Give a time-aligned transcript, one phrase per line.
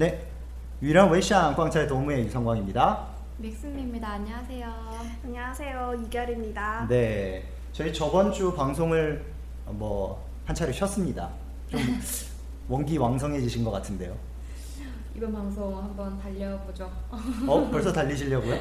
[0.00, 0.26] 네,
[0.80, 3.06] 유일한 웨이샹 광차의 도무의 이성광입니다.
[3.36, 4.08] 믹스입니다.
[4.12, 4.72] 안녕하세요.
[5.22, 5.94] 안녕하세요.
[6.06, 6.86] 이결입니다.
[6.88, 9.22] 네, 저희 저번 주 방송을
[9.66, 11.28] 뭐 한 차례 쉬었습니다.
[11.68, 11.80] 좀
[12.70, 14.16] 원기왕성해지신 것 같은데요.
[15.14, 16.90] 이번 방송 한번 달려보죠.
[17.46, 18.56] 어, 벌써 달리시려고요?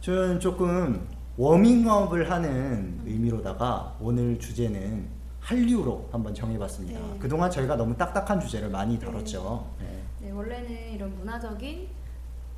[0.00, 1.04] 저는 조금
[1.36, 7.00] 워밍업을 하는 의미로다가 오늘 주제는 한류로 한번 정해봤습니다.
[7.00, 7.18] 네.
[7.18, 9.66] 그동안 저희가 너무 딱딱한 주제를 많이 다뤘죠.
[9.80, 10.02] 네.
[10.20, 11.88] 네, 원래는 이런 문화적인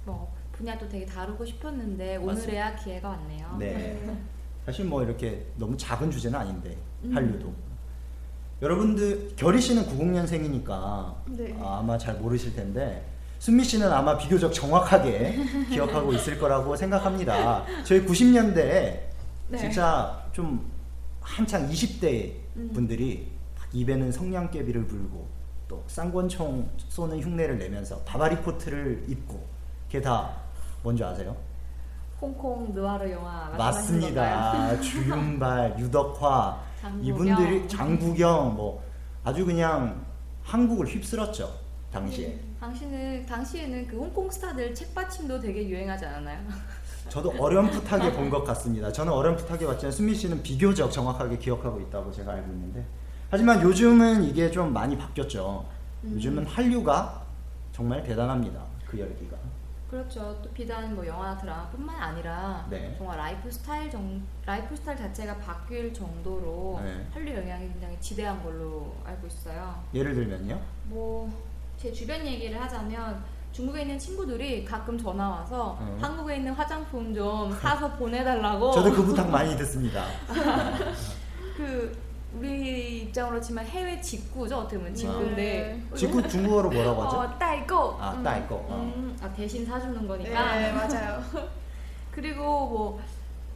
[0.04, 3.56] 뭐 분야도 되게 다루고 싶었는데 오늘에야 기회가 왔네요.
[3.58, 4.18] 네.
[4.66, 7.16] 사실 뭐 이렇게 너무 작은 주제는 아닌데 음.
[7.16, 7.52] 한류도
[8.62, 11.56] 여러분들 결희 씨는 90년생이니까 네.
[11.62, 13.06] 아마 잘 모르실 텐데
[13.38, 15.38] 순미 씨는 아마 비교적 정확하게
[15.72, 17.64] 기억하고 있을 거라고 생각합니다.
[17.84, 19.00] 저희 90년대에
[19.48, 19.58] 네.
[19.58, 20.70] 진짜 좀
[21.22, 22.70] 한창 20대 음.
[22.72, 25.28] 분들이 막 입에는 성냥개비를 불고
[25.68, 29.44] 또 쌍권총 쏘는 흉내를 내면서 바바리 코트를 입고
[29.86, 30.36] 그게 다
[30.82, 31.36] 뭔지 아세요?
[32.20, 33.48] 홍콩 느와르 영화?
[33.56, 34.78] 맞습니다.
[34.82, 37.06] 주윤발, 유덕화 장국영.
[37.06, 38.82] 이분들이 장국영 뭐
[39.24, 40.04] 아주 그냥
[40.42, 41.50] 한국을 휩쓸었죠
[41.92, 42.38] 당시에.
[42.60, 46.40] 당시는 당시에는 그 홍콩 스타들 책받침도 되게 유행하지 않았나요?
[47.08, 48.92] 저도 어렴풋하게 본 것 같습니다.
[48.92, 52.84] 저는 어렴풋하게 봤지만 수미 씨는 비교적 정확하게 기억하고 있다고 제가 알고 있는데
[53.30, 55.64] 하지만 요즘은 이게 좀 많이 바뀌었죠.
[56.04, 56.12] 음.
[56.14, 57.22] 요즘은 한류가
[57.72, 58.62] 정말 대단합니다.
[58.86, 59.36] 그 열기가.
[59.90, 60.38] 그렇죠.
[60.40, 62.94] 또 비단 뭐 영화나 드라마뿐만 아니라 네.
[62.96, 67.04] 정말 라이프 스타일 정 라이프 스타일 자체가 바뀔 정도로 네.
[67.12, 69.82] 한류 영향이 굉장히 지대한 걸로 알고 있어요.
[69.94, 70.60] 예를 들면요.
[70.84, 71.28] 뭐
[71.80, 75.98] 제 주변 얘기를 하자면 중국에 있는 친구들이 가끔 전화 와서 어.
[76.00, 78.70] 한국에 있는 화장품 좀 사서 보내달라고.
[78.72, 80.04] 저도 그 부탁 많이 듣습니다.
[81.56, 81.96] 그
[82.32, 85.82] 우리 입장으로 치면 해외 직구죠 어떻게 보면 직구인데.
[85.96, 87.16] 직구 중국어로 뭐라고 하죠?
[87.18, 87.96] 어, 代购.
[88.00, 88.54] 아, 음, 따이거.
[88.54, 88.92] 어.
[88.96, 90.54] 음, 아 대신 사주는 거니까.
[90.54, 91.22] 네, 맞아요.
[92.12, 93.00] 그리고 뭐,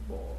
[0.07, 0.34] 뭐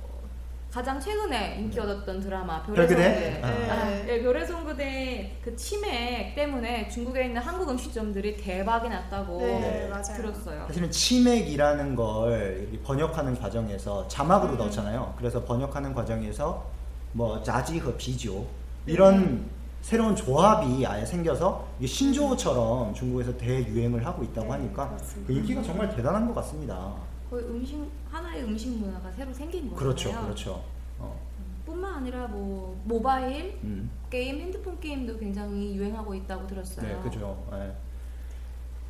[0.77, 2.95] 가장 최근에 인기 얻었던 드라마 별그대?
[2.95, 3.73] 별의 아.
[3.73, 10.03] 아, 네, 별의 송구대 그 치맥 때문에 중국에 있는 한국 음식점들이 대박이 났다고 네, 맞아요.
[10.03, 10.67] 들었어요.
[10.67, 14.59] 사실은 치맥이라는 걸 번역하는 과정에서 자막으로 음.
[14.59, 15.15] 넣잖아요.
[15.17, 16.67] 그래서 번역하는 과정에서
[17.13, 18.47] 뭐 자지和비조
[18.85, 19.51] 이런 음.
[19.81, 24.95] 새로운 조합이 아예 생겨서 이게 신조어처럼 중국에서 대유행을 하고 있다고 네, 하니까.
[25.27, 26.93] 그 인기가 정말 대단한 것 같습니다.
[27.31, 27.79] 거의 음식
[28.11, 29.79] 하나의 음식 문화가 새로 생긴 거잖아요.
[29.79, 30.65] 그렇죠, 그렇죠.
[30.99, 31.21] 어,
[31.65, 36.87] 뿐만 아니라 뭐 모바일 음, 게임, 핸드폰 게임도 굉장히 유행하고 있다고 들었어요.
[36.87, 37.45] 네, 그죠.
[37.53, 37.73] 예.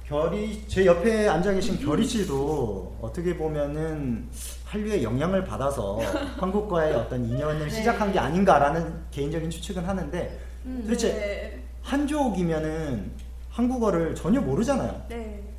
[0.06, 4.28] 결이 제 옆에 앉아 계신 결이 씨도 어떻게 보면은
[4.64, 5.98] 한류의 영향을 받아서
[6.38, 11.62] 한국과의 어떤 인연을 시작한 게 아닌가라는 개인적인 추측은 하는데 음, 도대체 네.
[11.82, 13.10] 한족이면은
[13.50, 15.06] 한국어를 전혀 모르잖아요.
[15.08, 15.42] 네.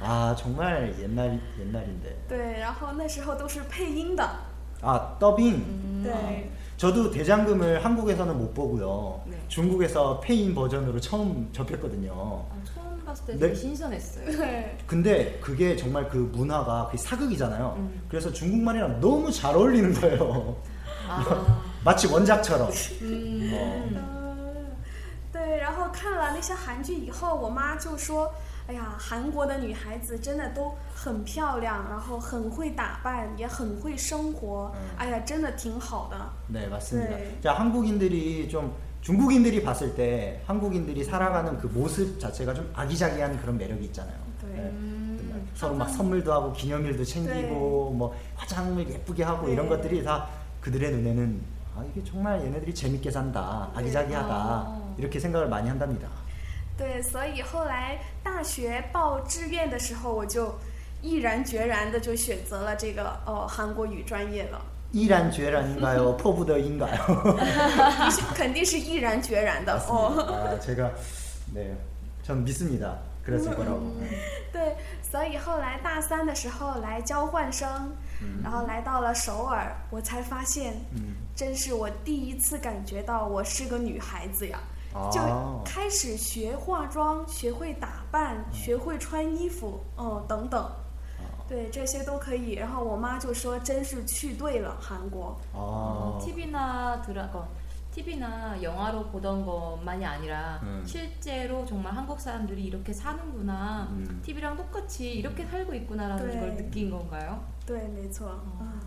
[0.00, 2.16] 아 정말 옛날 옛날인데.
[2.28, 4.28] 对，然后那时候都是配音的，
[4.80, 5.54] 아 더빙.
[5.54, 9.20] 음, 对， 저도 대장금을 한국에서는 못 보고요.
[9.26, 9.36] 네.
[9.46, 12.12] 중국에서 페인 버전으로 처음 접했거든요.
[12.50, 13.38] 아, 처음 봤을 때 네.
[13.38, 14.26] 되게 신선했어요.
[14.36, 17.74] 对， 근데 그게 정말 그 문화가 그 사극이잖아요.
[17.78, 18.02] 음.
[18.08, 20.56] 그래서 중국말이랑 너무 잘 어울리는 거예요.
[21.08, 22.68] 아, 마치 원작처럼.
[23.02, 24.66] 음,嗯，
[25.32, 28.30] 对，然后看了那些韩剧以后，我妈就说：“
[28.68, 36.16] 哎呀，韩国的女孩子真的都很漂亮，然后很会打扮，也很会生活，嗯哎呀，真的挺好的。
[36.48, 37.16] 네, 맞습니다.
[37.16, 37.40] 네.
[37.42, 43.84] 자, 한국인들이 좀 중국인들이 봤을 때 한국인들이 살아가는 그 모습 자체가 좀 아기자기한 그런 매력이
[43.86, 44.16] 있잖아요.
[44.44, 44.54] 네.
[44.54, 44.60] 네.
[44.70, 47.50] 음, 서로 막 항상 선물도 하고 기념일도 챙기고 네.
[47.98, 49.54] 뭐 화장을 예쁘게 하고 네.
[49.54, 50.28] 이런 것들이 다
[50.60, 51.40] 그들의 눈에는
[51.74, 54.94] 아 이게 정말 얘네들이 재밌게 산다 아기자기하다 아.
[54.96, 56.08] 이렇게 생각을 많이 한답니다.
[56.76, 60.54] 对，所以后来大学报志愿的时候，我就
[61.00, 64.60] 毅然决然的就选择了这个呃韩国语专业了，
[64.92, 66.16] 이란죄란인가요?
[66.16, 68.10] 포부더인가요?
[68.10, 70.12] 是肯定是毅然决然的哦。
[70.16, 70.90] 아, 제가
[71.54, 71.76] 네,
[72.22, 72.98] 전 믿습니다.
[73.24, 73.80] 그랬을 거라고.
[74.52, 77.68] 对，所以后来大三的时候来交换生，
[78.42, 84.58] 然后来到了首尔，我才发现，嗯真是我第一次感觉到我是个女孩子呀。
[85.10, 90.70] 就哦开始学化妆，学会打扮，学会穿衣服，哦，等等，
[91.48, 92.52] 对，这些都可以。
[92.52, 95.36] 然后我妈就说，真是去对了韩国。
[95.54, 97.46] 아, TV나 드라 어,
[97.94, 100.82] TV나 영화로 보던 것만이 아니라 음.
[100.86, 103.88] 실제로 정말 한국 사람들이 이렇게 사는구나.
[103.90, 104.22] 음.
[104.24, 106.40] TV랑 똑같이 이렇게 살고 있구나라는 네.
[106.40, 107.38] 걸 느낀 건가요?
[107.66, 108.40] 对，没错。
[108.60, 108.80] 嗯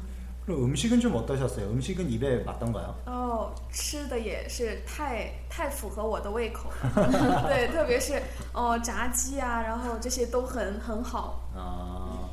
[0.50, 1.66] 그럼 음식은 좀 어떠셨어요?
[1.72, 2.96] 음식은 입에 맞던가요?
[3.08, 8.22] 哦，吃的也是太太符合我的胃口了，对，特别是
[8.54, 11.42] 哦炸鸡啊，然后这些都很很好。
[11.56, 12.30] 아,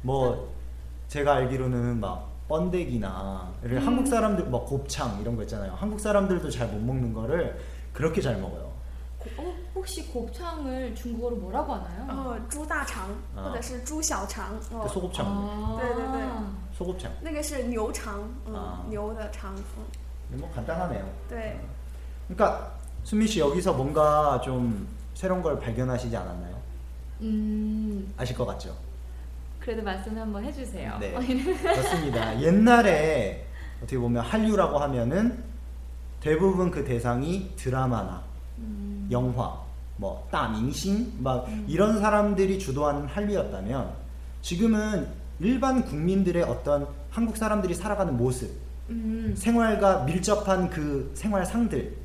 [0.00, 0.48] 뭐
[1.08, 3.86] 제가 알기로는 막 번데기나 이렇게 음.
[3.86, 5.74] 한국 사람들 뭐 곱창 이런 거 있잖아요.
[5.76, 7.58] 한국 사람들도 잘 못 먹는 거를
[7.92, 8.72] 그렇게 잘 먹어요.
[9.18, 12.06] 고- 어, 혹시 곱창을 중국어로 뭐라고 하나요?
[12.08, 15.76] 哦，猪大肠啊或者是猪小肠， 그 哦， 소곱창, 아.
[15.78, 16.22] 对对对
[16.76, 17.10] 소곱창.
[17.22, 19.54] 那个是牛肠，嗯，啊牛的肠，
[20.30, 21.04] 嗯， 뭐 간단하네요.
[21.28, 21.58] 对。
[22.28, 22.72] 그러니까
[23.04, 26.56] 수미 씨 여기서 뭔가 좀 새로운 걸 발견하시지 않았나요?
[27.22, 28.74] 음, 아실 것 같죠?
[29.60, 30.98] 그래도 말씀 한번 해주세요.
[30.98, 31.12] 네.
[31.12, 32.40] 그렇습니다.
[32.40, 33.46] 옛날에
[33.78, 35.42] 어떻게 보면 한류라고 하면은
[36.20, 38.22] 대부분 그 대상이 드라마나
[38.58, 39.60] 음, 영화,
[39.96, 43.92] 뭐 따밍신 막 이런 사람들이 주도하는 한류였다면
[44.40, 45.06] 지금은
[45.39, 48.51] 일반 국민들의 어떤 한국 사람들이 살아가는 모습,
[48.89, 51.95] 음, 생활과 밀접한 그 생활상들,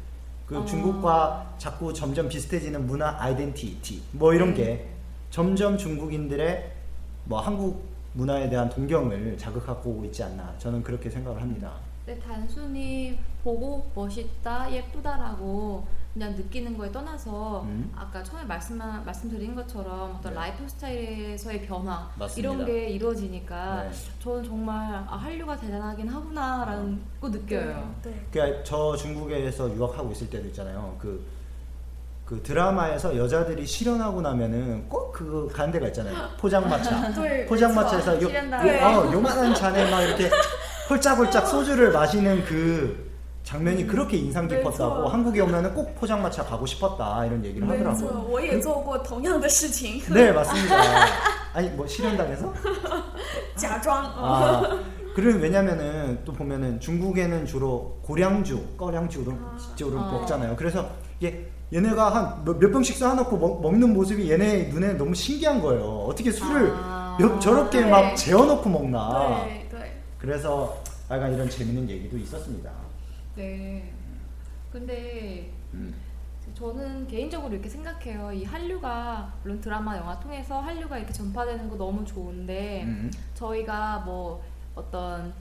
[0.46, 0.64] 그 어.
[0.64, 4.88] 중국과 자꾸 점점 비슷해지는 문화 아이덴티티 뭐 이런 게
[5.30, 6.72] 점점 중국인들의
[7.24, 7.84] 뭐 한국
[8.14, 11.72] 문화에 대한 동경을 자극하고 있지 않나 저는 그렇게 생각을 합니다.
[12.04, 17.90] 네, 단순히 보고 멋있다, 예쁘다라고 그냥 느끼는 거에 떠나서 음.
[17.96, 20.40] 아까 처음에 말씀 말씀드린 것처럼 어떤 네.
[20.40, 22.36] 라이프 스타일에서의 변화 맞습니다.
[22.36, 23.90] 이런 게 이루어지니까 네.
[24.22, 27.94] 저는 정말 아, 한류가 대단하긴 하구나라는 거 느껴요.
[28.02, 30.94] 对， 그러니까 저 중국에서 유학하고 있을 때도 있잖아요.
[31.00, 31.24] 그,
[32.26, 35.12] 그 드라마에서 여자들이 실현하고 나면은 꼭
[35.50, 36.28] 가는 데가 있잖아요.
[36.38, 37.10] 포장마차.
[37.22, 38.28] 네, 포장마차에서 요.
[38.28, 40.28] 요, 어, 요만한 잔에 막 이렇게
[40.90, 43.11] 홀짝홀짝 소주를 마시는 그
[43.43, 45.07] 장면이 그렇게 인상 깊었다고 그렇죠.
[45.07, 48.27] 한국에 오면은 꼭 포장마차 가고 싶었다 이런 얘기를 没错， 하더라고요.
[48.29, 50.75] 我也做过同样的事情， 네 맞습니다.
[51.53, 52.53] 아니 뭐 실현당해서?
[53.55, 54.03] 假装。
[54.03, 54.79] 哦 아,
[55.15, 59.33] 그런 왜냐면은 또 보면은 중국에는 주로 고량주, 꺼량주로
[59.75, 60.11] 주로 아.
[60.11, 60.55] 먹잖아요.
[60.57, 66.05] 그래서 이게 얘네가 한 몇 병씩 쌓아놓고 먹, 먹는 모습이 얘네 눈에 너무 신기한 거예요.
[66.09, 67.15] 어떻게 술을 아.
[67.19, 67.89] 몇- 저렇게 네.
[67.89, 69.43] 막 재워놓고 먹나.
[69.47, 70.77] 对对， 그래서
[71.09, 72.69] 약간 이런 재밌는 얘기도 있었습니다.
[73.34, 73.92] 네.
[74.70, 75.94] 근데 음.
[76.54, 78.32] 저는 개인적으로 이렇게 생각해요.
[78.32, 83.10] 이 한류가 물론 드라마, 영화 통해서 한류가 이렇게 전파되는 거 너무 좋은데 음.
[83.34, 84.42] 저희가 뭐
[84.74, 85.32] 어떤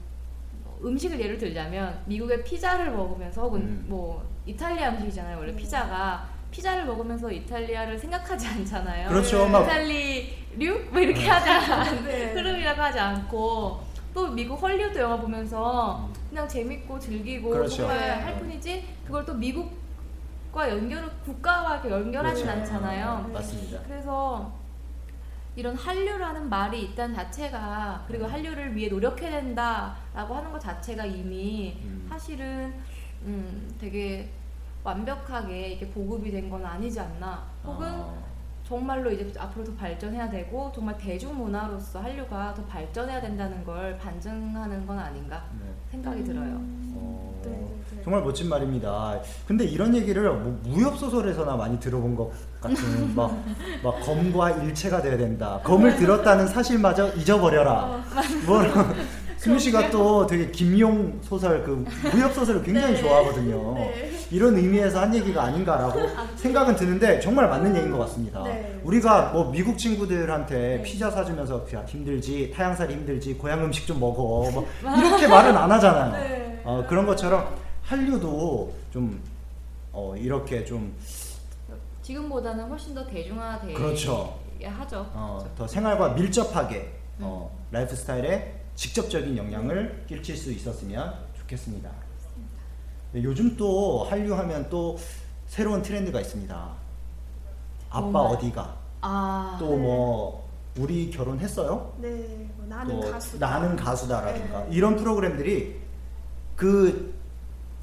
[0.64, 3.84] 뭐 음식을 예를 들자면 미국의 피자를 먹으면서 혹은 음.
[3.88, 5.38] 뭐 이탈리아 음식이잖아요.
[5.38, 9.08] 원래 피자가 피자를 먹으면서 이탈리아를 생각하지 않잖아요.
[9.08, 9.48] 그렇죠.
[9.48, 12.32] 막- 이탈리류 뭐 이렇게 하지 않 네.
[12.32, 13.80] 흐름이라고 하지 않고
[14.14, 17.76] 또 미국 헐리우드 영화 보면서 그냥 재밌고 즐기고 그렇죠.
[17.76, 18.08] 정말 네.
[18.14, 22.60] 할 뿐이지 그걸 또 미국과 연결 국가와 이렇게 연결하진 그렇죠.
[22.62, 23.28] 않잖아요.
[23.30, 23.80] 맞습니다.
[23.86, 24.50] 그래서
[25.54, 32.06] 이런 한류라는 말이 있다는 자체가 그리고 한류를 위해 노력해야 된다라고 하는 것 자체가 이미 음.
[32.08, 32.72] 사실은
[33.26, 34.30] 음, 되게
[34.82, 38.14] 완벽하게 이게 보급이 된 건 아니지 않나 혹은 아,
[38.66, 44.98] 정말로 이제 앞으로 더 발전해야 되고 정말 대중문화로서 한류가 더 발전해야 된다는 걸 반증하는 건
[44.98, 45.66] 아닌가 네.
[45.90, 46.60] 생각이 들어요.
[46.94, 48.02] 어, 네, 네, 네.
[48.04, 49.20] 정말 멋진 말입니다.
[49.46, 52.76] 근데 이런 얘기를 뭐 무협 소설에서나 많이 들어본 것 같은
[53.14, 53.36] 막,
[53.82, 55.60] 막 검과 일체가 돼야 된다.
[55.64, 58.02] 검을 들었다는 사실마저 잊어버려라.
[58.46, 58.62] 뭐
[59.42, 63.74] 수미 씨가 또 되게 김용 소설 그 무협 소설을 굉장히 좋아하거든요.
[63.74, 64.12] 네.
[64.30, 66.00] 이런 의미에서 한 얘기가 아닌가라고
[66.38, 68.40] 생각은 드는데 정말 맞는 얘기인 것 같습니다.
[68.44, 68.80] 네.
[68.84, 70.82] 우리가 뭐 미국 친구들한테 네.
[70.82, 76.12] 피자 사주면서 야 힘들지 타양살이 힘들지 고향 음식 좀 먹어 뭐 이렇게 말은 안 하잖아요.
[76.12, 76.60] 네.
[76.62, 79.20] 어, 그런 것처럼 한류도 좀
[79.90, 80.94] 어, 이렇게 좀
[82.02, 84.38] 지금보다는 훨씬 더 대중화돼 그렇죠.
[84.62, 85.04] 하죠.
[85.14, 91.90] 어, 더 생활과 밀접하게 어, 라이프 스타일에 직접적인 영향을 끼칠 수 있었으면 좋겠습니다.
[93.12, 94.96] 네, 요즘 또 한류 하면 또
[95.46, 96.54] 새로운 트렌드가 있습니다.
[97.90, 98.24] 아빠 뭔가요?
[98.38, 98.76] 어디가?
[99.02, 100.42] 아, 또 뭐
[100.78, 101.92] 우리 결혼했어요?
[101.98, 103.46] 네, 뭐 나는 또 가수다.
[103.46, 104.68] 나는 가수다라든가 네.
[104.70, 105.80] 이런 프로그램들이
[106.56, 107.12] 그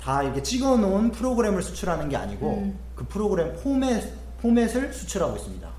[0.01, 2.79] 다 이렇게 찍어놓은 프로그램을 수출하는 게 아니고 음.
[2.95, 4.01] 그 프로그램 포맷
[4.41, 5.69] 포맷을 수출하고 있습니다.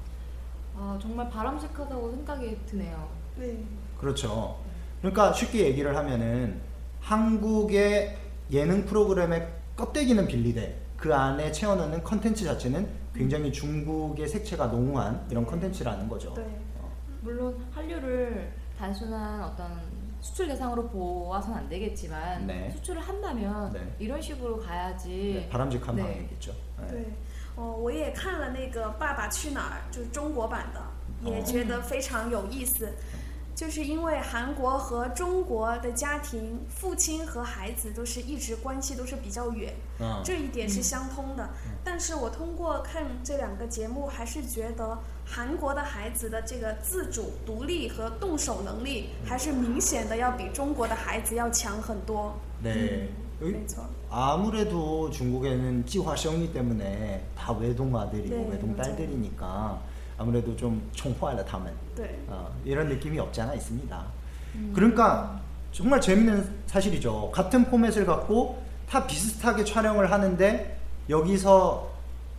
[0.77, 3.09] 아, 정말 바람직하다고 생각이 드네요.
[3.37, 3.65] 네.
[3.99, 4.59] 그렇죠.
[5.02, 6.60] 그러니까 쉽게 얘기를 하면은
[7.02, 8.18] 한국의
[8.52, 16.08] 예능 프로그램의 껍데기는 빌리되 그 안에 채워넣는 컨텐츠 자체는 굉장히 중국의 색채가 농후한 이런 컨텐츠라는
[16.10, 16.34] 거죠.
[16.34, 16.44] 네.
[16.80, 16.90] 어,
[17.22, 19.80] 물론 한류를 단순한 어떤
[20.22, 22.72] 수출 대상으로 보아서는 안 되겠지만 네.
[22.72, 23.96] 수출을 한다면 네.
[24.00, 26.02] 이런 식으로 가야지 네, 바람직한 네.
[26.02, 26.52] 방향이겠죠.
[26.80, 27.06] 네.对，
[27.56, 30.82] 哦，我也看了那个《爸爸去哪儿》，就是中国版的，
[31.30, 32.92] 也哦觉得非常有意思。
[33.56, 41.50] 就是因为韩国和中国的家庭，父亲和孩子都是一直关系都是比较远，嗯这一点是相通的。
[41.82, 52.34] 但是我通过看这两个节目，还是觉得韩国的孩子的这个自主、独立和动手能力，还是明显的要比中国的孩子要强很多。
[52.62, 53.08] 네.
[53.42, 58.96] 여기 没错， 아무래도 중국에는 지화성이 때문에 다 외동 아들이고 네, 외동 맞아요.
[58.96, 59.82] 딸들이니까
[60.21, 62.23] 아무래도 좀 총포하려 담은 네.
[62.29, 64.05] 어, 이런 느낌이 없지 않아 있습니다.
[64.57, 64.73] 음.
[64.75, 65.41] 그러니까
[65.73, 67.31] 정말 재밌는 사실이죠.
[67.31, 71.89] 같은 포맷을 갖고 다 비슷하게 촬영을 하는데 여기서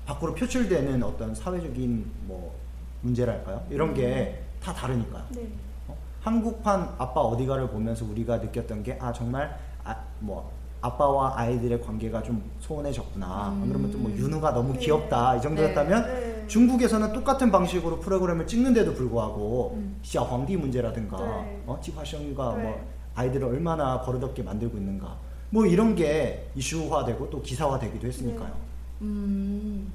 [0.05, 2.53] 밖으로 표출되는 어떤 사회적인 뭐
[3.01, 3.63] 문제랄까요?
[3.71, 4.75] 이런 게다 음.
[4.75, 5.25] 다르니까.
[5.29, 5.47] 네.
[5.87, 5.97] 어?
[6.21, 12.43] 한국판 아빠 어디가를 보면서 우리가 느꼈던 게 아 정말 아, 뭐 아빠와 아이들의 관계가 좀
[12.59, 13.25] 소원해졌구나.
[13.25, 13.69] 아, 뭐 음.
[13.69, 14.79] 그러면 또 뭐 윤우가 너무 네.
[14.79, 16.30] 귀엽다 이 정도였다면 네.
[16.51, 19.97] 중국에서는 똑같은 방식으로 프로그램을 찍는데도 불구하고 음.
[20.01, 21.63] 시아 황디 문제라든가 네.
[21.65, 22.63] 어, 지화성이가 네.
[22.63, 25.17] 뭐 아이들을 얼마나 버릇없게 만들고 있는가
[25.49, 28.53] 뭐 이런 게 이슈화되고 또 기사화되기도 했으니까요.
[29.01, 29.91] 음,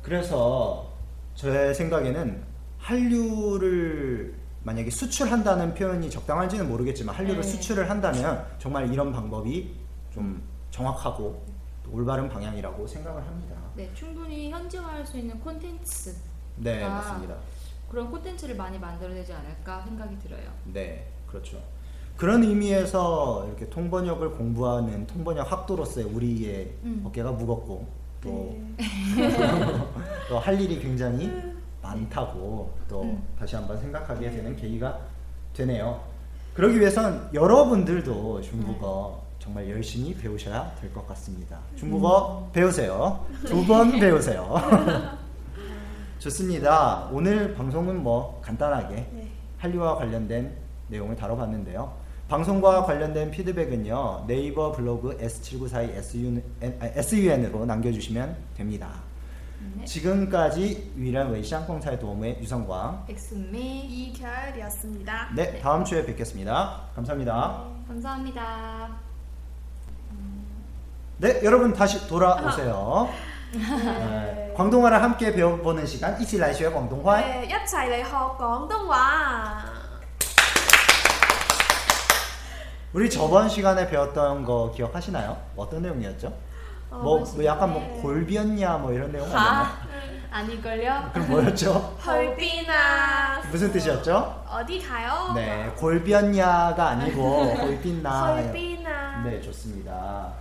[0.00, 0.90] 그래서
[1.34, 2.42] 제 생각에는
[2.78, 7.48] 한류를 만약에 수출한다는 표현이 적당한지는 모르겠지만 한류를 네.
[7.48, 9.74] 수출을 한다면 정말 이런 방법이
[10.10, 11.53] 좀 정확하고 또
[11.90, 13.56] 올바른 방향이라고 생각을 합니다.
[13.74, 16.14] 네, 충분히 현지화할 수 있는 콘텐츠
[16.56, 16.88] 네, 아.
[16.88, 17.36] 맞습니다.
[17.88, 20.50] 그런 콘텐츠를 많이 만들어내지 않을까 생각이 들어요.
[20.64, 21.60] 네, 그렇죠.
[22.16, 27.02] 그런 의미에서 이렇게 통번역을 공부하는 통번역 학도로서의 우리의 음.
[27.06, 27.86] 어깨가 무겁고
[28.20, 28.76] 또对。또
[30.38, 31.30] 할 일이 굉장히
[31.82, 33.22] 많다고 또 음.
[33.38, 34.98] 다시 한번 생각하게 되는 계기가
[35.52, 36.02] 되네요.
[36.54, 41.58] 그러기 위해선 여러분들도 중국어 정말 열심히 배우셔야 될 것 같습니다.
[41.76, 43.26] 중국어 배우세요.
[43.46, 44.54] 두 번 배우세요.
[46.18, 47.08] 좋습니다.
[47.12, 49.30] 오늘 방송은 뭐 간단하게 네.
[49.58, 50.56] 한류와 관련된
[50.88, 51.92] 내용을 다뤄봤는데요.
[52.28, 59.02] 방송과 관련된 피드백은요 네이버 블로그 S7942 SUN, SUN으로 남겨주시면 됩니다.
[59.76, 59.84] 네.
[59.84, 63.04] 지금까지 유일한 웨이샹 꽁차의 도움의 유성광.
[63.10, 65.32] 엑스미 이결이었습니다.
[65.36, 66.80] 네, 다음 주에 뵙겠습니다.
[66.94, 67.64] 감사합니다.
[67.88, 69.13] 감사합니다.
[71.17, 73.09] 네, 여러분 다시 돌아오세요.
[73.51, 77.17] 네, 광동어를 함께 배워보는 시간, 一起来学广东话.
[77.19, 79.65] 네, 一齊嚟學廣東話。
[82.93, 85.37] 우리 저번 시간에 배웠던 거 기억하시나요?
[85.55, 86.33] 어떤 내용이었죠?
[86.89, 87.99] 어, 뭐, 뭐 약간 뭐 네.
[88.01, 89.67] 골비였냐 뭐 이런 내용 아니었나요?
[90.31, 91.09] 아, 아닐걸요?
[91.13, 91.97] 그럼 뭐였죠?
[92.03, 93.41] 去邊啊？
[93.51, 94.43] 무슨 뜻이었죠?
[94.49, 95.33] 어디 가요?
[95.35, 98.41] 네, 골비였냐가 아니고 골빈나.
[98.41, 99.21] 去邊啊？
[99.23, 100.33] 네, 좋습니다.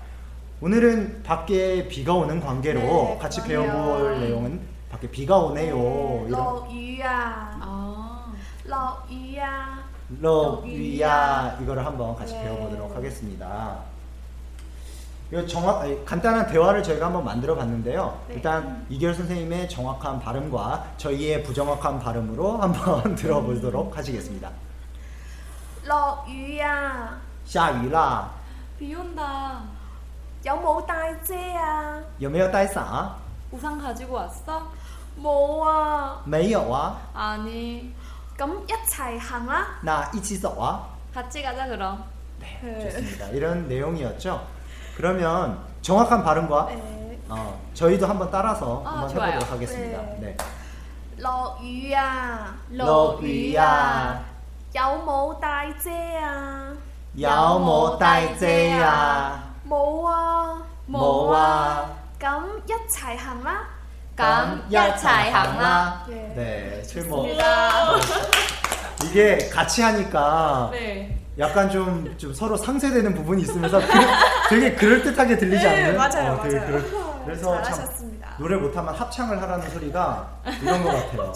[0.62, 3.73] 오늘은 밖에 비가 오는 관계로 네, 같이 그러네요.
[3.73, 6.26] 배워볼 내용은 밖에 비가 오네요.
[6.26, 7.59] 이런 落雨啊！
[7.61, 8.25] 아,
[8.64, 9.78] 落雨啊！
[10.21, 12.45] 러위야 이거를 한번 같이 네.
[12.45, 13.76] 배워보도록 하겠습니다.
[15.31, 18.19] 이 정확 아니, 간단한 대화를 저희가 한번 만들어 봤는데요.
[18.28, 18.35] 네.
[18.37, 24.50] 일단 이결 선생님의 정확한 발음과 저희의 부정확한 발음으로 한번 들어보도록 하시겠습니다.
[25.87, 27.21] 落雨啊！
[27.45, 28.31] 下雨啦，
[28.78, 29.62] 비 온다.
[30.43, 31.99] 有冇帶遮啊？
[32.19, 32.85] 有没有带伞？
[33.50, 34.62] 우산 가지고 왔어?
[35.21, 36.21] 冇啊！
[36.25, 36.97] 没有啊。
[37.14, 37.90] 아니,
[38.37, 39.67] 咁一齊行啦！
[39.83, 40.81] 那一起走啊。
[41.14, 42.05] 같이 가자 그럼.
[42.40, 42.90] 네, 네.
[42.90, 43.26] 좋습니다.
[43.28, 44.40] 이런 내용이었죠.
[44.97, 46.78] 그러면 정확한 발음과 誒
[47.31, 49.33] 어, 저희도 한번 따라서 아, 한번 좋아요.
[49.33, 49.99] 해보도록 하겠습니다.
[50.21, 50.21] 네.
[50.21, 50.37] 네.
[51.19, 52.55] 落雨啊！
[52.71, 54.21] 落雨呀，
[54.73, 56.73] 有冇帶遮啊？
[57.17, 58.47] 有冇帶遮
[58.85, 59.43] 啊？
[59.69, 60.62] 冇啊！
[60.88, 61.90] 冇啊！
[62.88, 63.67] 彩行啦.
[64.17, 66.07] 감 야차이항라.
[66.09, 66.33] 네.
[66.35, 67.19] 네, 최모.
[67.23, 67.71] 맞습니다.
[69.05, 71.17] 이게 같이 하니까 네.
[71.38, 73.87] 약간 좀, 좀 서로 상쇄되는 부분이 있으면서 그,
[74.50, 75.97] 되게 그럴듯하게 들리지 네, 않는?
[75.97, 76.67] 맞아요, 어, 되게 맞아요.
[76.73, 76.90] 그럴-
[77.25, 78.28] 그래서 참 잘하셨습니다.
[78.38, 80.28] 노래 못하면 합창을 하라는 소리가
[80.62, 81.33] 이런 것 같아요.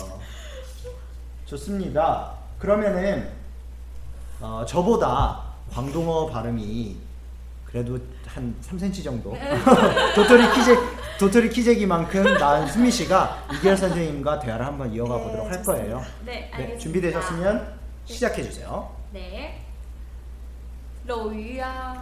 [1.47, 2.33] 좋습니다.
[2.59, 3.31] 그러면은
[4.40, 5.40] 어, 저보다
[5.73, 6.97] 광동어 발음이
[7.66, 9.37] 그래도 한 3cm 정도
[10.14, 10.76] 도토리 키제
[11.19, 15.73] 도토리 키재기만큼 나은 수미 씨가 이결 선생님과 대화를 한번 이어가 네, 보도록 할 좋습니다.
[15.73, 16.02] 거예요.
[16.25, 16.78] 네, 네, 알겠습니다.
[16.81, 18.90] 준비되셨으면 시작해 주세요.
[19.12, 19.59] 네.
[21.07, 21.97] 로유야,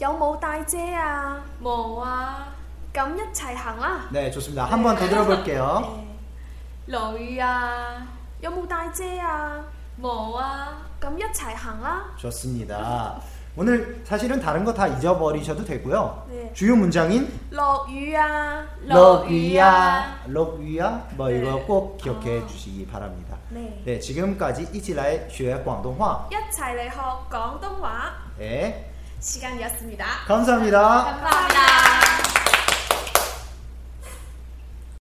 [0.00, 1.42] 有冇帶遮啊？
[1.60, 2.46] 뭐와,
[2.92, 4.08] 咁一齊行啦。
[4.12, 4.64] 네, 좋습니다.
[4.66, 6.04] 한 번 더 들어볼게요.
[6.86, 6.92] 네.
[6.92, 8.06] 로유야,
[8.42, 9.64] 有冇帶遮啊？
[9.96, 10.68] 뭐와,
[11.00, 12.04] 咁一齊行啦。
[12.16, 13.20] 좋습니다.
[13.55, 16.25] 오늘 사실은 다른 거 다 잊어버리셔도 되고요.
[16.29, 16.51] 네.
[16.55, 21.37] 주요 문장인 러유야, 러유야, 러유야 뭐 네.
[21.39, 22.47] 이거 꼭 기억해 아.
[22.47, 23.37] 주시기 바랍니다.
[23.49, 23.81] 네.
[23.85, 26.27] 네, 지금까지 이지라의 쉐 광동화.
[26.31, 28.11] 야차이레 허 광동화.
[28.39, 28.91] 네.
[29.19, 30.05] 시간이었습니다.
[30.27, 30.81] 감사합니다.
[30.81, 32.52] 감사합니다.